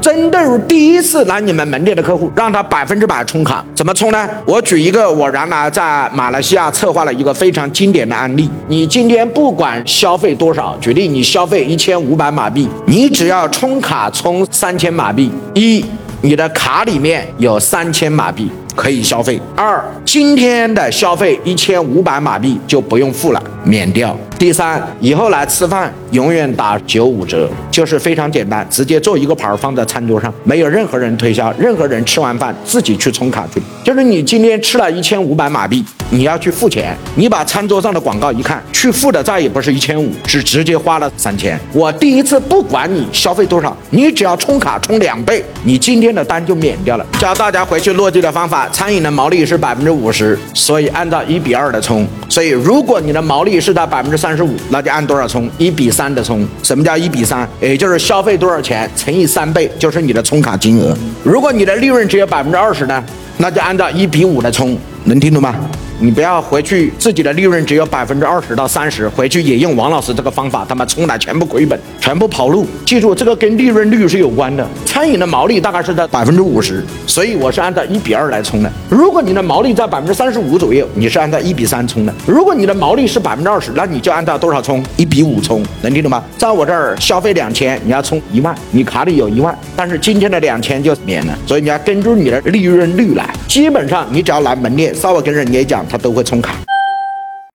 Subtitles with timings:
[0.00, 4.28] 针对于第一次来你们门店的客户，让他百分之百充卡，怎么充呢？
[4.46, 8.48] 我举一个我原来在马来西亚策划了一个非常经典的案例。
[8.68, 15.84] 你今天不管消费多少，举例你消费一千五百马币，你只要充卡充三千马币，一，
[16.22, 18.50] 你的卡里面有三千马币。
[18.76, 24.16] 可以消费二，今天的消费一千五百马币就不用付了，免掉。
[24.38, 33.60] 第三，以后来吃饭永远打九五折，就是非常简单，直接做一个牌放在餐桌上，没有任何人推销，任何人吃完饭自己去充卡去。
[33.84, 41.58] 就是你今天吃了一千五百马币，你要去付钱，你把餐桌上的广告一看，去付的再也不是一千五，是直接花了三千。
[41.72, 47.06] 我第一次不管你消费多少，你只要充卡充两倍，你今天的单就免掉了。
[47.20, 48.68] 教大家回去落地的方法。
[48.70, 52.06] 餐饮的毛利是百分之五十，所以按照一比二的充。
[52.28, 55.48] 所以如果你的毛利是在百分之三十五，那就按多少充？
[55.58, 56.46] 一比三的充。
[56.62, 57.48] 什么叫一比三？
[57.60, 60.96] 也就是消费多少钱乘以三倍，就是你的充卡金额。
[61.22, 63.02] 如果你的利润只有百分之二十呢，
[63.38, 64.76] 那就按照一比五的充。
[65.04, 65.54] 能听懂吗？
[66.02, 72.66] 你不要回去，自己的利润只有百分之二十到三十，回去也用王老师这个方法，他妈充来全部亏本，全部跑路。
[72.86, 74.66] 记住，这个跟利润率是有关的。
[74.86, 78.72] 餐饮的毛利大概是在百分之五十，所以我是按照一比二来充的。
[78.88, 82.14] 如果你的毛利在百分之三十五左右，你是按照一比三充的。
[82.26, 84.82] 如果你的毛利是百分之二十，那你就按照多少充？
[84.96, 86.24] 一比五充，能听懂吗？
[86.38, 93.28] 在我这儿消费两千，你要充一万，你卡里有一万，但是今天的两千就免了，所以你要根据你的利润率来。
[93.46, 95.86] 基本上你只要来门店，稍微跟人家讲。
[95.88, 96.69] 他都会充卡。